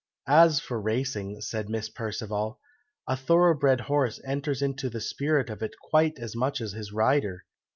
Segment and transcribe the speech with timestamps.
[0.33, 2.59] "As for racing," said Miss Perceval,
[3.07, 6.91] "a thorough bred horse enters into the spirit of it quite as much as his
[6.91, 7.45] rider.